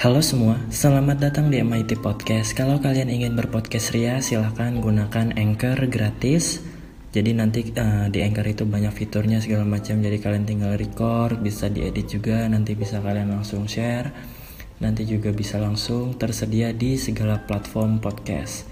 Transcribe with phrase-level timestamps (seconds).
[0.00, 2.56] Halo semua, selamat datang di MIT Podcast.
[2.56, 6.64] Kalau kalian ingin berpodcast ria, silahkan gunakan Anchor gratis.
[7.12, 10.00] Jadi nanti uh, di Anchor itu banyak fiturnya segala macam.
[10.00, 12.48] Jadi kalian tinggal record, bisa diedit juga.
[12.48, 14.08] Nanti bisa kalian langsung share.
[14.80, 18.69] Nanti juga bisa langsung tersedia di segala platform podcast.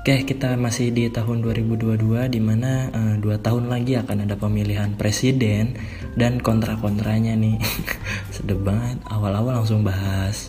[0.00, 4.96] Oke, kita masih di tahun 2022 di mana uh, dua tahun lagi akan ada pemilihan
[4.96, 5.76] presiden
[6.16, 7.60] dan kontra-kontranya nih.
[8.32, 8.96] Sedep banget.
[9.04, 10.48] Awal-awal langsung bahas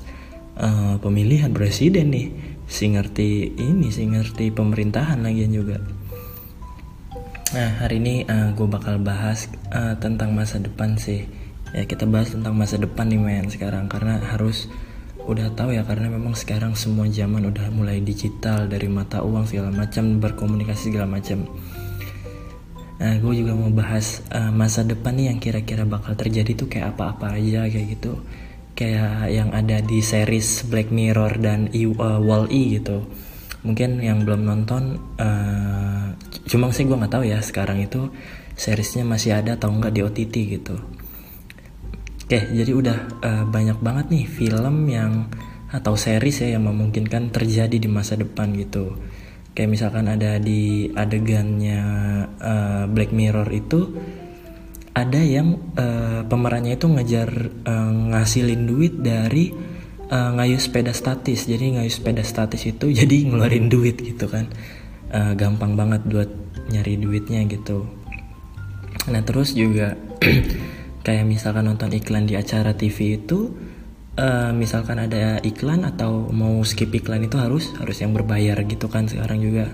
[0.55, 2.31] uh, pemilihan presiden nih.
[2.71, 5.83] Si ngerti ini, si ngerti pemerintahan lagian juga.
[7.51, 11.27] Nah, hari ini uh, gue bakal bahas uh, tentang masa depan sih.
[11.75, 14.71] Ya, kita bahas tentang masa depan nih men sekarang karena harus
[15.29, 19.69] udah tahu ya karena memang sekarang semua zaman udah mulai digital dari mata uang segala
[19.69, 21.45] macam berkomunikasi segala macam.
[23.01, 26.97] Nah gue juga mau bahas uh, masa depan nih yang kira-kira bakal terjadi tuh kayak
[26.97, 28.21] apa-apa aja kayak gitu.
[28.77, 33.05] Kayak yang ada di series Black Mirror dan uh, Wall-E gitu.
[33.61, 36.17] Mungkin yang belum nonton uh,
[36.49, 38.09] cuma sih gue nggak tahu ya sekarang itu
[38.57, 41.00] seriesnya masih ada atau enggak di OTT gitu
[42.31, 45.27] Oke, jadi udah uh, banyak banget nih film yang
[45.67, 48.95] atau series ya yang memungkinkan terjadi di masa depan gitu.
[49.51, 51.83] Kayak misalkan ada di adegannya
[52.39, 53.83] uh, Black Mirror itu
[54.95, 59.51] ada yang uh, pemerannya itu ngejar uh, ngasilin duit dari
[60.07, 61.51] uh, ngayuh sepeda statis.
[61.51, 64.47] Jadi ngayuh sepeda statis itu jadi ngeluarin duit gitu kan.
[65.11, 66.31] Uh, gampang banget buat
[66.71, 67.91] nyari duitnya gitu.
[69.11, 69.99] Nah, terus juga
[71.01, 73.49] kayak misalkan nonton iklan di acara TV itu
[74.17, 79.09] uh, misalkan ada iklan atau mau skip iklan itu harus harus yang berbayar gitu kan
[79.09, 79.73] sekarang juga.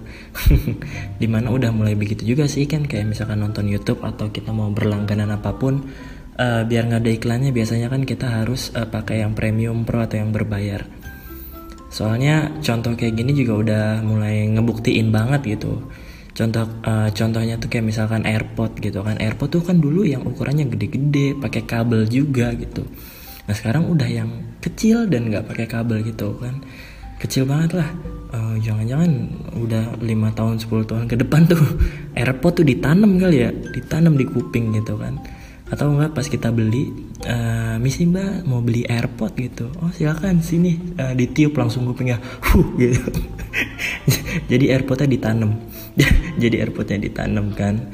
[1.22, 4.72] Di mana udah mulai begitu juga sih kan kayak misalkan nonton YouTube atau kita mau
[4.72, 5.84] berlangganan apa pun
[6.40, 10.20] uh, biar nggak ada iklannya biasanya kan kita harus uh, pakai yang premium pro atau
[10.22, 10.88] yang berbayar.
[11.88, 15.88] Soalnya contoh kayak gini juga udah mulai ngebuktiin banget gitu
[16.38, 19.18] contoh uh, contohnya tuh kayak misalkan AirPod gitu kan.
[19.18, 22.86] AirPod tuh kan dulu yang ukurannya gede-gede pakai kabel juga gitu.
[23.50, 24.30] Nah sekarang udah yang
[24.62, 26.62] kecil dan nggak pakai kabel gitu kan.
[27.18, 27.90] Kecil banget lah.
[28.28, 29.10] Uh, jangan-jangan
[29.58, 31.58] udah lima tahun 10 tahun ke depan tuh
[32.20, 33.50] AirPod tuh ditanam kali ya.
[33.50, 35.18] Ditanam di kuping gitu kan.
[35.74, 36.94] Atau enggak pas kita beli
[37.26, 39.74] uh, misi mbak mau beli AirPod gitu.
[39.82, 40.78] Oh silakan sini.
[41.02, 42.22] Uh, ditiup langsung kupingnya.
[42.46, 43.10] Huh gitu.
[44.52, 45.58] Jadi AirPodnya ditanam
[46.42, 47.90] jadi airpodnya ditanam kan.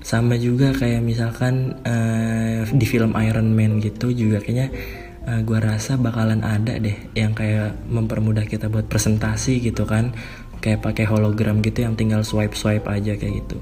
[0.00, 4.70] Sama juga kayak misalkan uh, di film Iron Man gitu juga kayaknya
[5.26, 10.14] uh, eh, gue rasa bakalan ada deh yang kayak mempermudah kita buat presentasi gitu kan.
[10.62, 13.56] Kayak pakai hologram gitu yang tinggal swipe swipe aja kayak gitu.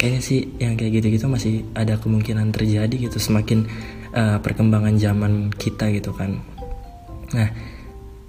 [0.00, 3.68] Kayaknya sih yang kayak gitu-gitu masih ada kemungkinan terjadi gitu semakin
[4.16, 6.40] uh, perkembangan zaman kita gitu kan.
[7.36, 7.48] Nah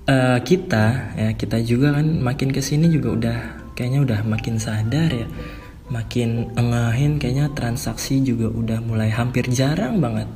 [0.08, 3.40] uh, kita ya kita juga kan makin ke sini juga udah
[3.82, 5.26] kayaknya udah makin sadar ya.
[5.90, 10.30] Makin engahin kayaknya transaksi juga udah mulai hampir jarang banget.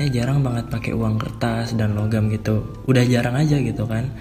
[0.00, 2.64] Ya jarang banget pakai uang kertas dan logam gitu.
[2.88, 4.16] Udah jarang aja gitu kan.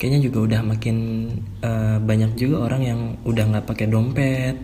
[0.00, 0.96] Kayaknya juga udah makin
[1.60, 4.56] uh, banyak juga orang yang udah nggak pakai dompet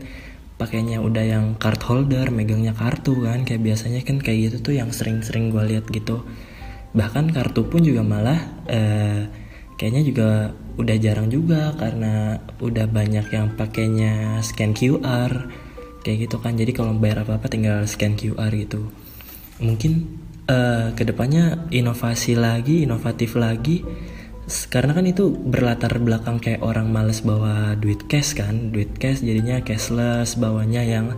[0.57, 3.45] pakainya udah yang card holder megangnya kartu kan.
[3.45, 6.25] Kayak biasanya kan kayak gitu tuh yang sering-sering gue lihat gitu.
[6.97, 9.29] Bahkan kartu pun juga malah uh,
[9.77, 10.29] kayaknya juga
[10.77, 15.51] udah jarang juga karena udah banyak yang pakainya scan QR
[16.03, 16.57] kayak gitu kan.
[16.57, 18.89] Jadi kalau bayar apa apa tinggal scan QR gitu.
[19.63, 20.09] Mungkin
[20.49, 23.85] uh, ke depannya inovasi lagi inovatif lagi
[24.69, 28.75] karena kan itu berlatar belakang kayak orang males bawa duit cash kan.
[28.75, 31.15] Duit cash jadinya cashless bawanya yang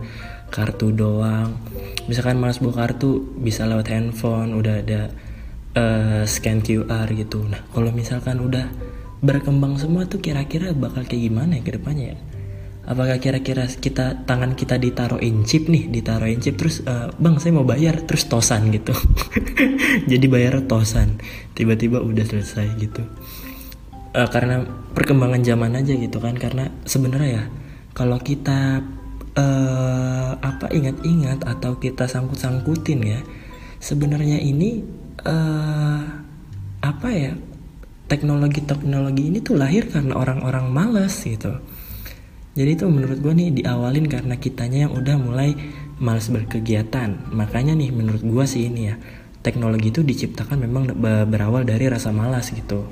[0.53, 1.57] kartu doang.
[2.05, 5.01] Misalkan males bawa kartu bisa lewat handphone udah ada
[5.75, 7.43] uh, scan QR gitu.
[7.45, 8.69] Nah, kalau misalkan udah
[9.23, 12.17] berkembang semua tuh kira-kira bakal kayak gimana ya ke depannya ya?
[12.85, 17.65] Apakah kira-kira kita tangan kita ditaruhin chip nih, ditaruhin chip terus uh, bang saya mau
[17.65, 18.93] bayar terus tosan gitu.
[20.11, 21.17] Jadi bayar tosan,
[21.57, 23.01] tiba-tiba udah selesai gitu.
[24.13, 24.61] Uh, karena
[24.93, 27.43] perkembangan zaman aja gitu kan karena sebenarnya ya
[27.97, 28.85] kalau kita
[29.35, 33.19] uh, apa ingat-ingat atau kita sangkut-sangkutin ya
[33.83, 34.81] sebenarnya ini
[35.25, 36.01] uh,
[36.81, 37.33] apa ya
[38.05, 41.57] teknologi-teknologi ini tuh lahir karena orang-orang malas gitu.
[42.55, 45.51] Jadi itu menurut gue nih diawalin karena kitanya yang udah mulai
[45.99, 47.33] malas berkegiatan.
[47.35, 48.95] Makanya nih menurut gue sih ini ya
[49.43, 50.95] teknologi itu diciptakan memang
[51.29, 52.87] berawal dari rasa malas gitu.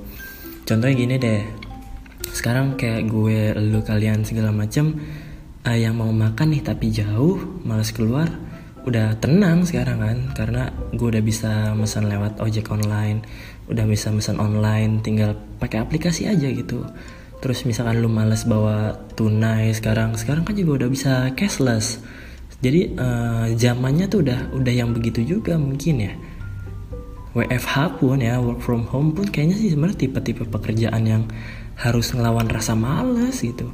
[0.64, 1.42] Contohnya gini deh,
[2.30, 4.96] sekarang kayak gue, lu kalian segala macam
[5.66, 8.30] uh, yang mau makan nih tapi jauh, malas keluar,
[8.84, 13.24] udah tenang sekarang kan karena gue udah bisa pesan lewat ojek online
[13.72, 16.84] udah bisa pesan online tinggal pakai aplikasi aja gitu.
[17.44, 22.00] Terus misalkan lu males bawa tunai sekarang sekarang kan juga udah bisa cashless.
[22.64, 26.14] Jadi uh, zamannya tuh udah udah yang begitu juga mungkin ya.
[27.34, 31.24] WFH pun ya work from home pun kayaknya sih sebenarnya tipe-tipe pekerjaan yang
[31.76, 33.74] harus ngelawan rasa males gitu.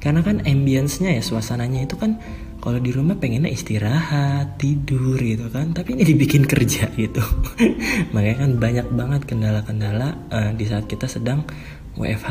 [0.00, 2.16] Karena kan ambience-nya ya suasananya itu kan
[2.60, 5.72] kalau di rumah pengennya istirahat tidur gitu kan.
[5.72, 7.24] Tapi ini dibikin kerja gitu.
[8.14, 11.48] Makanya kan banyak banget kendala-kendala uh, di saat kita sedang
[11.96, 12.30] WFH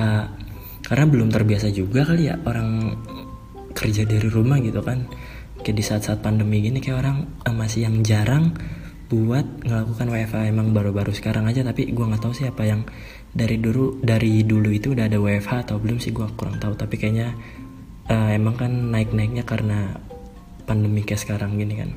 [0.86, 2.96] karena belum terbiasa juga kali ya orang
[3.74, 5.10] kerja dari rumah gitu kan.
[5.60, 7.18] Kayak di saat-saat pandemi gini kayak orang
[7.50, 8.54] uh, masih yang jarang
[9.10, 12.86] buat melakukan WFH emang baru-baru sekarang aja tapi gue nggak tahu sih apa yang
[13.34, 16.78] dari dulu dari dulu itu udah ada WFH atau belum sih gue kurang tahu.
[16.78, 17.34] Tapi kayaknya
[18.10, 20.09] uh, emang kan naik-naiknya karena
[20.70, 21.90] pandemi kayak sekarang gini kan.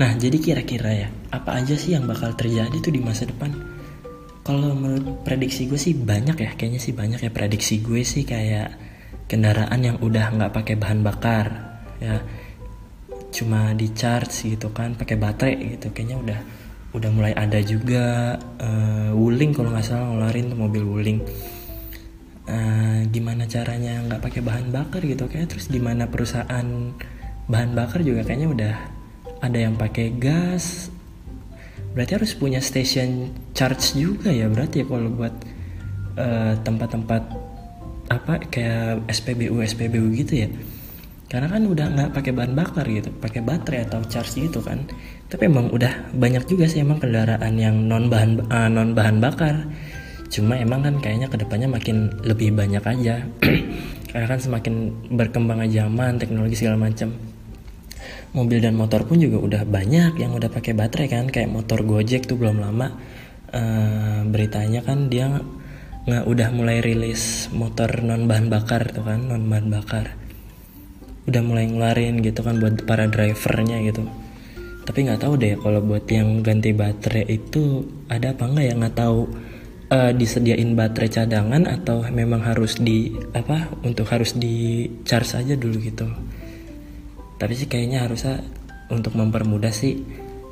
[0.00, 3.52] Nah jadi kira-kira ya apa aja sih yang bakal terjadi tuh di masa depan?
[4.42, 8.72] Kalau menurut prediksi gue sih banyak ya kayaknya sih banyak ya prediksi gue sih kayak
[9.28, 11.46] kendaraan yang udah nggak pakai bahan bakar
[12.00, 12.24] ya.
[13.32, 16.40] Cuma di charge gitu kan pakai baterai gitu kayaknya udah
[16.92, 21.20] udah mulai ada juga uh, wuling kalau nggak salah ngeluarin tuh mobil wuling.
[22.42, 26.66] Uh, gimana caranya nggak pakai bahan bakar gitu kayak terus gimana perusahaan
[27.50, 28.74] bahan bakar juga kayaknya udah
[29.42, 30.90] ada yang pakai gas.
[31.92, 35.34] Berarti harus punya station charge juga ya berarti ya kalau buat
[36.16, 37.22] eh, tempat-tempat
[38.08, 40.48] apa kayak SPBU SPBU gitu ya.
[41.32, 44.84] Karena kan udah nggak pakai bahan bakar gitu pakai baterai atau charge gitu kan.
[45.32, 49.64] Tapi emang udah banyak juga sih emang kendaraan yang non bahan uh, non bahan bakar.
[50.32, 53.24] Cuma emang kan kayaknya ke depannya makin lebih banyak aja.
[54.12, 57.31] Karena kan semakin berkembang zaman teknologi segala macam
[58.32, 61.24] mobil dan motor pun juga udah banyak yang udah pakai baterai kan.
[61.28, 62.92] Kayak motor Gojek tuh belum lama
[63.52, 65.40] uh, beritanya kan dia
[66.02, 70.06] nggak udah mulai rilis motor non bahan bakar tuh kan non bahan bakar.
[71.30, 74.08] Udah mulai ngeluarin gitu kan buat para drivernya gitu.
[74.82, 78.74] Tapi nggak tahu deh kalau buat yang ganti baterai itu ada apa nggak ya?
[78.74, 79.20] Nggak tahu
[79.92, 85.78] uh, disediain baterai cadangan atau memang harus di apa untuk harus di charge aja dulu
[85.78, 86.08] gitu
[87.36, 88.40] tapi sih kayaknya harusnya
[88.92, 90.02] untuk mempermudah sih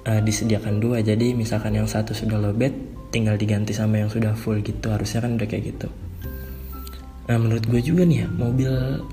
[0.09, 1.05] uh, disediakan dua.
[1.05, 2.73] Jadi misalkan yang satu sudah lowbat
[3.11, 4.89] tinggal diganti sama yang sudah full gitu.
[4.89, 5.89] Harusnya kan udah kayak gitu.
[7.31, 8.73] Nah menurut gue juga nih ya mobil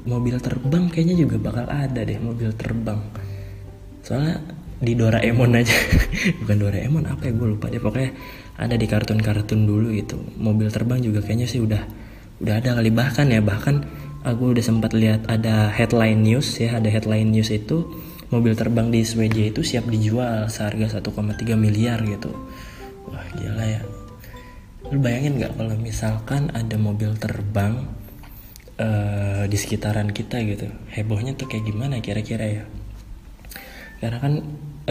[0.10, 2.98] mobil terbang kayaknya juga bakal ada deh mobil terbang.
[4.02, 4.42] Soalnya
[4.78, 5.76] di Doraemon aja.
[6.42, 7.34] Bukan Doraemon apa ya?
[7.34, 7.82] Gue lupa deh.
[7.82, 8.12] Pokoknya
[8.58, 10.18] ada di kartun-kartun dulu gitu.
[10.38, 11.84] Mobil terbang juga kayaknya sih udah
[12.42, 12.90] udah ada kali.
[12.90, 13.86] Bahkan ya bahkan
[14.24, 17.86] aku udah sempat lihat ada headline news ya ada headline news itu
[18.34, 22.32] mobil terbang di Swedia itu siap dijual seharga 1,3 miliar gitu.
[23.08, 23.82] Wah gila ya.
[24.92, 27.88] Lu bayangin nggak kalau misalkan ada mobil terbang
[28.80, 32.64] uh, di sekitaran kita gitu hebohnya tuh kayak gimana kira-kira ya?
[34.04, 34.34] Karena kan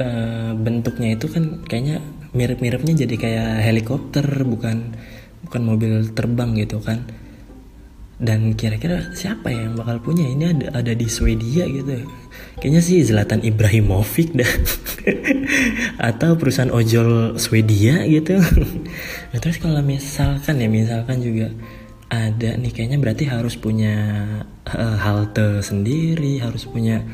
[0.01, 2.01] uh, bentuknya itu kan kayaknya
[2.33, 4.97] mirip-miripnya jadi kayak helikopter bukan
[5.45, 7.07] bukan mobil terbang gitu kan
[8.17, 10.25] dan kira-kira siapa ya yang bakal punya?
[10.25, 12.09] Ini ada ada di Swedia gitu.
[12.57, 14.53] Kayaknya sih Zlatan Ibrahimovic dah.
[16.09, 18.41] Atau perusahaan ojol Swedia gitu.
[19.37, 21.53] Nah, terus kalau misalkan ya misalkan juga
[22.09, 24.25] ada nih kayaknya berarti harus punya
[24.65, 27.05] uh, halte sendiri harus punya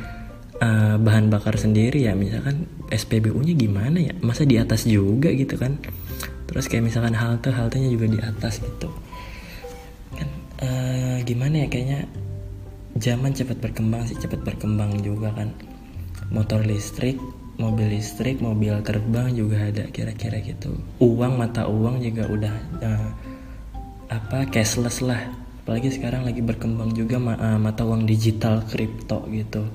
[0.63, 2.15] uh, bahan bakar sendiri ya.
[2.15, 4.15] Misalkan SPBU-nya gimana ya?
[4.23, 5.83] Masa di atas juga gitu kan?
[6.47, 8.87] Terus kayak misalkan halte haltenya juga di atas gitu
[10.63, 12.01] uh, gimana ya kayaknya
[12.97, 15.51] zaman cepat berkembang sih cepat berkembang juga kan.
[16.33, 17.21] Motor listrik
[17.61, 20.73] mobil listrik mobil terbang juga ada kira-kira gitu.
[21.03, 23.11] Uang mata uang juga udah uh,
[24.09, 25.21] apa cashless lah.
[25.63, 29.69] Apalagi sekarang lagi berkembang juga ma uh, mata uang digital kripto gitu.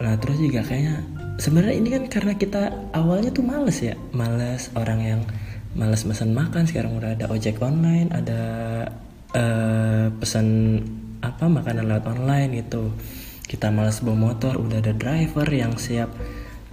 [0.00, 1.04] Nah terus juga kayaknya
[1.36, 3.94] sebenarnya ini kan karena kita awalnya tuh males ya.
[4.16, 5.20] Males orang yang
[5.76, 8.40] males pesan makan sekarang udah ada ojek online ada
[9.34, 10.78] uh, pesan
[11.20, 12.94] apa makanan lewat online gitu.
[13.44, 16.10] Kita malas bawa motor udah ada driver yang siap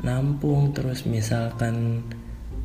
[0.06, 0.72] nampung.
[0.78, 2.06] Terus misalkan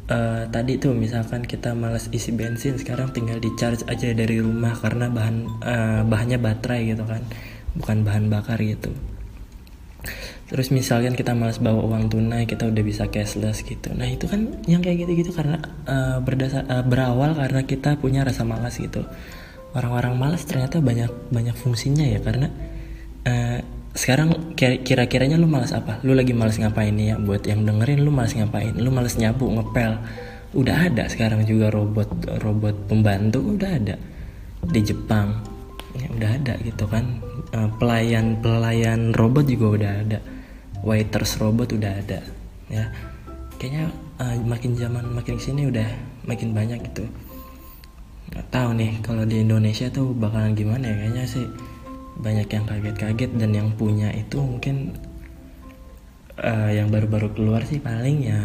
[0.08, 4.76] uh, tadi tuh misalkan kita malas isi bensin sekarang tinggal di charge aja dari rumah
[4.76, 7.22] karena bahan uh, bahannya baterai gitu kan
[7.72, 8.92] bukan bahan bakar gitu.
[10.52, 13.88] Terus misalkan kita malas bawa uang tunai kita udah bisa cashless gitu.
[13.96, 15.56] Nah itu kan yang kayak gitu-gitu karena
[15.88, 19.08] uh, berdasar uh, berawal karena kita punya rasa malas gitu
[19.72, 22.48] orang-orang malas ternyata banyak banyak fungsinya ya karena
[23.24, 23.58] uh,
[23.92, 26.00] sekarang kira-kiranya lu malas apa?
[26.00, 27.16] Lu lagi malas ngapain nih ya?
[27.20, 28.72] Buat yang dengerin lu malas ngapain?
[28.72, 30.00] Lu malas nyabu, ngepel,
[30.52, 32.08] udah ada sekarang juga robot
[32.44, 33.96] robot pembantu udah ada
[34.68, 35.40] di Jepang
[35.96, 37.24] ya, udah ada gitu kan
[37.56, 40.18] uh, pelayan pelayan robot juga udah ada
[40.84, 42.20] waiters robot udah ada
[42.68, 42.84] ya
[43.56, 43.88] kayaknya
[44.20, 45.88] uh, makin zaman makin sini udah
[46.28, 47.08] makin banyak gitu
[48.32, 50.96] nggak tahu nih kalau di Indonesia tuh bakalan gimana ya?
[51.04, 51.44] Kayaknya sih
[52.16, 54.96] banyak yang kaget-kaget dan yang punya itu mungkin
[56.40, 58.40] uh, yang baru-baru keluar sih paling ya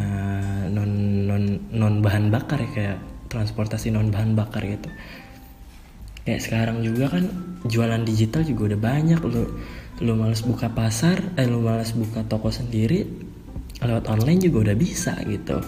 [0.67, 0.91] non
[1.23, 2.97] non non bahan bakar ya kayak
[3.31, 4.91] transportasi non bahan bakar gitu.
[6.27, 7.23] Kayak sekarang juga kan
[7.63, 9.19] jualan digital juga udah banyak.
[9.23, 9.43] Lu
[10.03, 13.07] lu males buka pasar eh lu males buka toko sendiri
[13.79, 15.63] lewat online juga udah bisa gitu.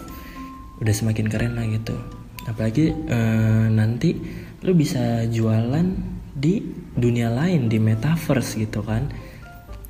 [0.84, 2.19] Udah semakin keren lah gitu
[2.50, 4.18] apalagi eh, nanti
[4.66, 5.86] lu bisa jualan
[6.34, 6.60] di
[6.92, 9.06] dunia lain di metaverse gitu kan.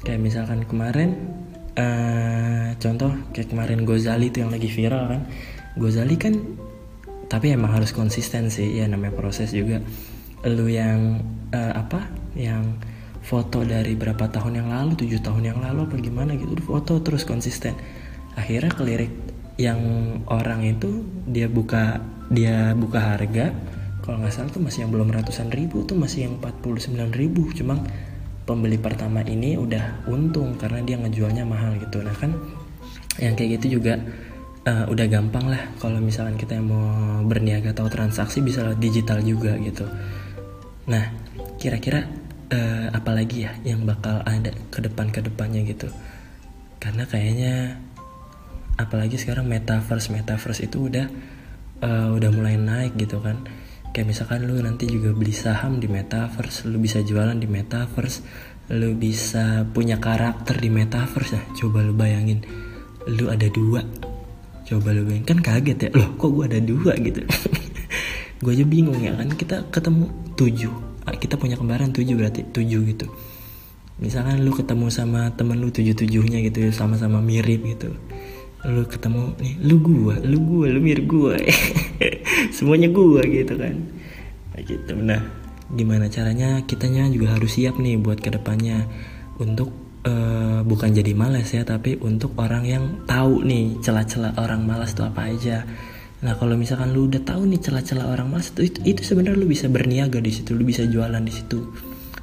[0.05, 1.17] Kayak misalkan kemarin
[1.75, 5.23] eh, contoh kayak kemarin Gozali itu yang lagi viral kan.
[5.81, 6.35] Gozali kan
[7.31, 9.79] tapi emang harus konsisten sih ya namanya proses juga.
[10.45, 11.23] Lu yang
[11.55, 12.75] uh, apa yang
[13.23, 17.23] foto dari berapa tahun yang lalu tujuh tahun yang lalu apa gimana gitu foto terus
[17.23, 17.79] konsisten.
[18.35, 19.15] Akhirnya kelirik
[19.61, 19.79] yang
[20.27, 23.53] orang itu dia buka dia buka harga
[24.01, 27.51] kalau nggak salah tuh masih yang belum ratusan ribu tuh masih yang 49 ribu.
[27.53, 27.79] Cuma
[28.49, 32.01] pembeli pertama ini udah untung karena dia ngejualnya mahal gitu.
[32.01, 32.33] Nah kan
[33.21, 34.01] yang kayak gitu juga
[34.65, 39.85] uh, udah gampang lah kalau misalkan kita mau berniaga atau transaksi bisa digital juga gitu.
[40.89, 41.13] Nah,
[41.61, 42.09] kira-kira
[42.51, 45.87] uh, apa lagi ya yang bakal ada ke depan ke depannya gitu?
[46.81, 47.79] Karena kayaknya
[48.81, 51.07] apalagi sekarang metaverse metaverse itu udah
[51.83, 53.43] uh, udah mulai naik gitu kan.
[53.91, 58.23] Kayak misalkan lu nanti juga beli saham di metaverse, lu bisa jualan di metaverse,
[58.71, 61.35] lu bisa punya karakter di metaverse.
[61.35, 62.47] Nah, coba lu bayangin,
[63.11, 63.83] lu ada dua.
[64.63, 67.27] Coba lu bayangin, kan kaget ya, loh kok gua ada dua gitu.
[68.41, 70.73] gue aja bingung ya kan kita ketemu tujuh
[71.05, 73.07] ah, kita punya kembaran tujuh berarti tujuh gitu
[74.01, 77.93] misalkan lu ketemu sama temen lu tujuh tujuhnya gitu sama-sama mirip gitu
[78.69, 81.37] lu ketemu nih lu gua lu gua lu mirip gua.
[82.57, 83.77] Semuanya gua gitu kan.
[84.53, 84.93] Nah, gitu.
[85.01, 85.21] Nah
[85.73, 86.61] gimana caranya?
[86.69, 88.85] Kitanya juga harus siap nih buat ke depannya.
[89.41, 89.73] Untuk
[90.05, 95.03] uh, bukan jadi malas ya tapi untuk orang yang tahu nih celah-celah orang malas itu
[95.05, 95.65] apa aja.
[96.21, 99.49] Nah kalau misalkan lu udah tahu nih celah-celah orang malas itu itu, itu sebenarnya lu
[99.49, 101.65] bisa berniaga di situ, lu bisa jualan di situ.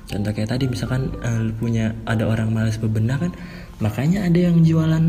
[0.08, 3.32] Contoh kayak tadi misalkan uh, lu punya ada orang malas bebenah kan,
[3.82, 5.04] makanya ada yang jualan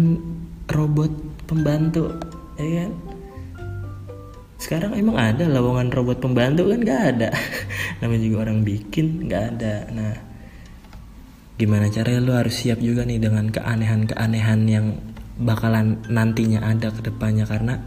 [0.69, 1.13] robot
[1.49, 2.13] pembantu,
[2.61, 2.91] ya kan?
[4.59, 7.31] Sekarang emang ada lowongan robot pembantu kan nggak ada.
[8.03, 9.75] Namanya juga orang bikin nggak ada.
[9.95, 10.15] Nah
[11.59, 14.87] gimana caranya lu harus siap juga nih dengan keanehan-keanehan yang
[15.43, 17.83] bakalan nantinya ada ke depannya karena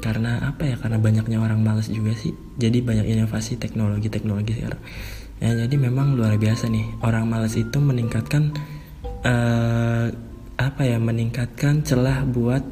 [0.00, 4.80] karena apa ya karena banyaknya orang malas juga sih jadi banyak inovasi teknologi teknologi sekarang
[5.36, 8.56] ya jadi memang luar biasa nih orang malas itu meningkatkan
[9.24, 10.08] uh,
[10.58, 12.66] apa ya meningkatkan celah buat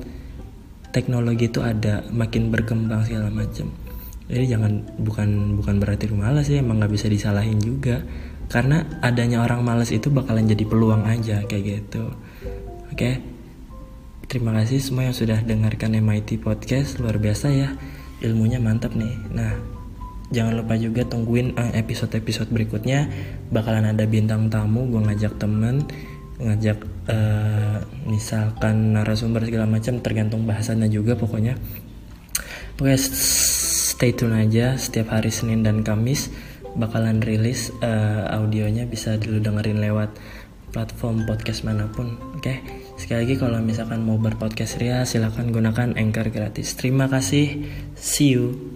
[0.90, 3.70] teknologi itu ada makin berkembang segala macam.
[4.26, 8.02] Jadi jangan bukan bukan berarti lu malas ya emang nggak bisa disalahin juga.
[8.50, 12.10] Karena adanya orang malas itu bakalan jadi peluang aja kayak gitu.
[12.90, 13.22] Oke?
[14.26, 17.70] Terima kasih semua yang sudah dengarkan MIT Podcast Luar biasa ya.
[18.18, 19.14] Ilmunya mantap nih.
[19.30, 19.54] Nah
[20.34, 23.06] jangan lupa juga tungguin eh, episode-episode berikutnya.
[23.54, 25.86] Bakalan ada bintang tamu Gue ngajak temen
[26.36, 26.78] Ngajak
[27.08, 31.56] uh, misalkan narasumber segala macam Tergantung bahasannya juga pokoknya.
[32.76, 36.28] Pokoknya stay tune aja Setiap hari Senin dan Kamis
[36.76, 40.12] Bakalan rilis uh, audionya Bisa dulu dengerin lewat
[40.76, 42.44] platform podcast mana pun oke?
[42.44, 42.60] Okay?
[43.00, 46.76] sekali lagi kalau misalkan mau berpodcast ria silahkan gunakan anchor gratis.
[46.76, 47.64] Terima kasih.
[47.96, 48.75] See you